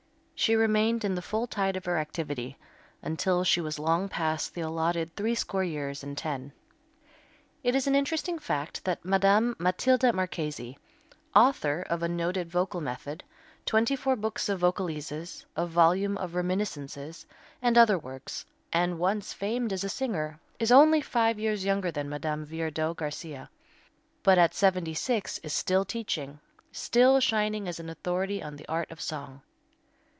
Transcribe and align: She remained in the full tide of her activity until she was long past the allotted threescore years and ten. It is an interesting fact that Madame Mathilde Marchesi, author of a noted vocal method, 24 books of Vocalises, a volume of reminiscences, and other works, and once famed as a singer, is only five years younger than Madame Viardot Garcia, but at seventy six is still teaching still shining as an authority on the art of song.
She 0.33 0.55
remained 0.55 1.05
in 1.05 1.13
the 1.13 1.21
full 1.21 1.45
tide 1.45 1.75
of 1.77 1.85
her 1.85 1.99
activity 1.99 2.57
until 3.03 3.43
she 3.43 3.61
was 3.61 3.77
long 3.77 4.09
past 4.09 4.55
the 4.55 4.61
allotted 4.61 5.15
threescore 5.15 5.63
years 5.63 6.03
and 6.03 6.17
ten. 6.17 6.51
It 7.61 7.75
is 7.75 7.85
an 7.85 7.93
interesting 7.93 8.39
fact 8.39 8.83
that 8.85 9.05
Madame 9.05 9.55
Mathilde 9.59 10.11
Marchesi, 10.15 10.79
author 11.35 11.83
of 11.91 12.01
a 12.01 12.07
noted 12.07 12.49
vocal 12.49 12.81
method, 12.81 13.23
24 13.67 14.15
books 14.15 14.49
of 14.49 14.61
Vocalises, 14.61 15.45
a 15.55 15.67
volume 15.67 16.17
of 16.17 16.33
reminiscences, 16.33 17.27
and 17.61 17.77
other 17.77 17.99
works, 17.99 18.43
and 18.73 18.97
once 18.97 19.33
famed 19.33 19.71
as 19.71 19.83
a 19.83 19.89
singer, 19.89 20.39
is 20.57 20.71
only 20.71 21.01
five 21.01 21.37
years 21.37 21.63
younger 21.63 21.91
than 21.91 22.09
Madame 22.09 22.47
Viardot 22.47 22.95
Garcia, 22.97 23.47
but 24.23 24.39
at 24.39 24.55
seventy 24.55 24.95
six 24.95 25.37
is 25.43 25.53
still 25.53 25.85
teaching 25.85 26.39
still 26.71 27.19
shining 27.19 27.67
as 27.67 27.79
an 27.79 27.91
authority 27.91 28.41
on 28.41 28.55
the 28.55 28.67
art 28.67 28.89
of 28.89 28.99
song. 28.99 29.43